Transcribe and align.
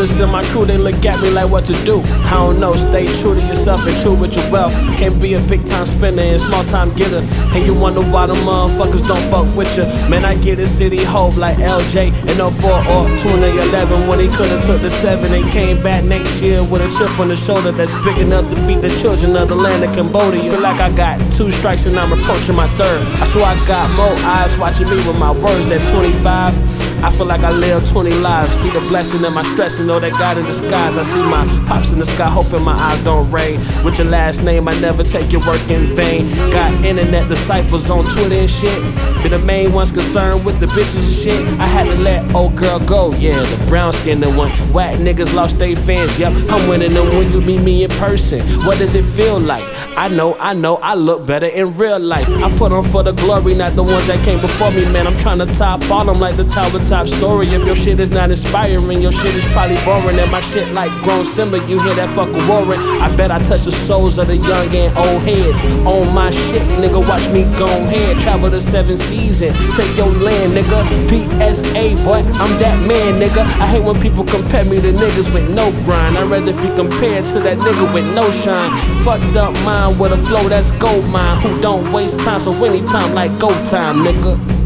oldest 0.00 0.20
in 0.20 0.30
my 0.30 0.42
crew, 0.50 0.64
they 0.64 0.78
look 0.78 1.04
at 1.04 1.20
me 1.20 1.28
like 1.30 1.50
what 1.50 1.66
to 1.66 1.74
do. 1.84 2.00
I 2.00 2.30
don't 2.30 2.58
know, 2.58 2.74
stay 2.74 3.04
true 3.20 3.34
to 3.34 3.46
yourself 3.46 3.86
and 3.86 3.96
true 4.00 4.14
with 4.14 4.34
your 4.34 4.50
wealth. 4.50 4.72
Can't 4.96 5.20
be 5.20 5.34
a 5.34 5.40
big 5.40 5.66
time 5.66 5.84
spender 5.84 6.22
and 6.22 6.40
small 6.40 6.64
time 6.64 6.94
getter. 6.94 7.20
And 7.54 7.66
you 7.66 7.74
wonder 7.74 8.00
why 8.00 8.26
the 8.26 8.34
motherfuckers 8.34 9.06
don't 9.06 9.22
fuck 9.30 9.54
with 9.54 9.76
you. 9.76 9.84
Man, 10.08 10.24
I 10.24 10.36
get 10.36 10.58
a 10.58 10.66
city 10.66 11.04
hope 11.04 11.36
like 11.36 11.58
LJ 11.58 12.08
in 12.30 12.38
04 12.38 12.70
or 12.94 13.08
2011 13.18 14.08
when 14.08 14.20
he 14.20 14.28
could've 14.28 14.64
took 14.64 14.80
the 14.80 14.90
7 14.90 15.32
and 15.34 15.52
came 15.52 15.82
back 15.82 16.02
next 16.04 16.40
year 16.40 16.64
with 16.64 16.80
a 16.80 16.88
chip 16.96 17.18
on 17.20 17.28
the 17.28 17.36
shoulder 17.36 17.70
that's 17.70 17.92
big 18.04 18.16
enough 18.18 18.48
to 18.48 18.56
feed 18.66 18.80
the 18.80 18.90
children 19.00 19.36
of 19.36 19.48
the 19.48 19.56
land 19.56 19.84
of 19.84 19.94
Cambodia. 19.94 20.40
Feel 20.50 20.60
like 20.60 20.80
I 20.80 20.90
got 20.96 21.20
two 21.32 21.50
strikes 21.50 21.84
and 21.84 21.98
I'm 21.98 22.12
approaching 22.18 22.56
my 22.56 22.68
third. 22.78 23.02
I 23.20 23.26
swear 23.26 23.44
I 23.44 23.66
got 23.66 23.86
more 23.96 24.16
eyes 24.24 24.56
watching 24.56 24.88
me 24.88 24.96
with 24.96 25.18
my 25.18 25.32
words 25.32 25.70
at 25.70 25.86
25. 25.92 26.69
I 27.02 27.10
feel 27.10 27.26
like 27.26 27.40
I 27.40 27.50
live 27.50 27.88
20 27.88 28.10
lives. 28.10 28.54
See 28.56 28.70
the 28.70 28.80
blessing 28.80 29.24
in 29.24 29.32
my 29.32 29.42
stress 29.54 29.78
and 29.78 29.88
know 29.88 29.98
that 29.98 30.12
God 30.18 30.38
in 30.38 30.44
disguise. 30.44 30.96
I 30.96 31.02
see 31.02 31.22
my 31.22 31.46
pops 31.66 31.92
in 31.92 31.98
the 31.98 32.06
sky, 32.06 32.28
hoping 32.28 32.62
my 32.62 32.74
eyes 32.74 33.02
don't 33.02 33.30
rain. 33.30 33.58
With 33.84 33.98
your 33.98 34.06
last 34.06 34.42
name, 34.42 34.68
I 34.68 34.78
never 34.80 35.02
take 35.02 35.32
your 35.32 35.44
work 35.46 35.62
in 35.70 35.94
vain. 35.96 36.28
Got 36.50 36.72
internet 36.84 37.28
disciples 37.28 37.88
on 37.90 38.06
Twitter 38.08 38.34
and 38.34 38.50
shit. 38.50 38.82
Be 39.22 39.28
the 39.28 39.38
main 39.38 39.72
ones 39.72 39.90
concerned 39.90 40.44
with 40.44 40.60
the 40.60 40.66
bitches 40.66 41.04
and 41.06 41.14
shit. 41.14 41.60
I 41.60 41.66
had 41.66 41.84
to 41.84 41.94
let 41.96 42.34
old 42.34 42.56
girl 42.56 42.78
go, 42.80 43.12
yeah, 43.14 43.42
the 43.42 43.66
brown 43.66 43.92
skinned 43.92 44.20
one. 44.36 44.50
Whack 44.72 44.96
niggas 44.96 45.32
lost 45.32 45.58
their 45.58 45.76
fans, 45.76 46.18
yep. 46.18 46.32
I'm 46.50 46.68
winning 46.68 46.92
them 46.92 47.06
when 47.16 47.30
you 47.32 47.40
meet 47.40 47.60
me 47.60 47.84
in 47.84 47.90
person. 47.92 48.40
What 48.64 48.78
does 48.78 48.94
it 48.94 49.04
feel 49.04 49.40
like? 49.40 49.64
I 49.96 50.08
know, 50.08 50.36
I 50.38 50.54
know, 50.54 50.76
I 50.76 50.94
look 50.94 51.26
better 51.26 51.46
in 51.46 51.76
real 51.76 51.98
life. 51.98 52.28
I 52.28 52.56
put 52.56 52.72
on 52.72 52.84
for 52.84 53.02
the 53.02 53.12
glory, 53.12 53.54
not 53.54 53.74
the 53.74 53.82
ones 53.82 54.06
that 54.06 54.24
came 54.24 54.40
before 54.40 54.70
me, 54.70 54.86
man. 54.90 55.06
I'm 55.06 55.16
trying 55.16 55.38
to 55.38 55.46
top 55.46 55.82
all 55.90 56.04
them 56.04 56.18
like 56.18 56.36
the 56.36 56.44
tower 56.44 56.78
top 56.90 57.06
story. 57.06 57.46
If 57.46 57.64
your 57.64 57.76
shit 57.76 58.00
is 58.00 58.10
not 58.10 58.30
inspiring, 58.30 59.00
your 59.00 59.12
shit 59.12 59.32
is 59.36 59.46
probably 59.54 59.76
boring. 59.84 60.18
And 60.18 60.30
my 60.30 60.40
shit 60.40 60.72
like 60.72 60.90
grown 61.04 61.24
Simba, 61.24 61.58
you 61.68 61.80
hear 61.80 61.94
that 61.94 62.10
fucking 62.16 62.44
roaring. 62.48 62.80
I 63.00 63.14
bet 63.16 63.30
I 63.30 63.38
touch 63.38 63.62
the 63.62 63.70
souls 63.70 64.18
of 64.18 64.26
the 64.26 64.36
young 64.36 64.74
and 64.74 64.90
old 64.98 65.22
heads. 65.22 65.60
On 65.86 66.12
my 66.12 66.30
shit, 66.30 66.62
nigga, 66.82 67.00
watch 67.06 67.26
me 67.30 67.44
go 67.56 67.66
ahead. 67.66 68.18
Travel 68.18 68.50
the 68.50 68.60
seven 68.60 68.96
seas 68.96 69.40
and 69.40 69.54
take 69.76 69.96
your 69.96 70.08
land, 70.08 70.52
nigga. 70.52 70.80
PSA, 71.08 72.04
boy, 72.04 72.22
I'm 72.42 72.52
that 72.58 72.76
man, 72.88 73.20
nigga. 73.22 73.42
I 73.62 73.66
hate 73.66 73.84
when 73.84 74.00
people 74.00 74.24
compare 74.24 74.64
me 74.64 74.80
to 74.80 74.92
niggas 74.92 75.32
with 75.32 75.48
no 75.48 75.70
grind. 75.84 76.18
I'd 76.18 76.28
rather 76.28 76.52
be 76.52 76.74
compared 76.74 77.24
to 77.26 77.40
that 77.40 77.58
nigga 77.58 77.94
with 77.94 78.06
no 78.16 78.28
shine. 78.42 78.70
Fucked 79.04 79.36
up 79.36 79.54
mind 79.64 80.00
with 80.00 80.10
a 80.10 80.18
flow 80.26 80.48
that's 80.48 80.72
gold 80.72 81.04
mine. 81.04 81.40
Who 81.40 81.60
don't 81.60 81.92
waste 81.92 82.18
time, 82.18 82.40
so 82.40 82.52
anytime 82.64 83.14
like 83.14 83.38
go 83.38 83.50
time, 83.64 83.98
nigga. 83.98 84.59